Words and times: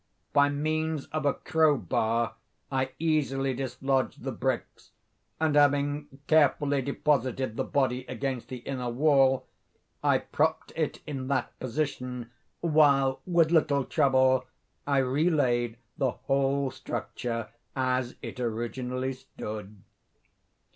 By 0.33 0.49
means 0.49 1.05
of 1.11 1.27
a 1.27 1.35
crow 1.35 1.77
bar 1.77 2.33
I 2.71 2.89
easily 2.97 3.53
dislodged 3.53 4.23
the 4.23 4.31
bricks, 4.31 4.89
and, 5.39 5.55
having 5.55 6.07
carefully 6.25 6.81
deposited 6.81 7.55
the 7.55 7.63
body 7.63 8.05
against 8.07 8.47
the 8.49 8.57
inner 8.65 8.89
wall, 8.89 9.45
I 10.03 10.17
propped 10.17 10.73
it 10.75 11.01
in 11.05 11.27
that 11.27 11.53
position, 11.59 12.31
while, 12.61 13.21
with 13.27 13.51
little 13.51 13.85
trouble, 13.85 14.45
I 14.87 14.97
re 14.97 15.29
laid 15.29 15.77
the 15.99 16.09
whole 16.13 16.71
structure 16.71 17.49
as 17.75 18.15
it 18.23 18.39
originally 18.39 19.13
stood. 19.13 19.83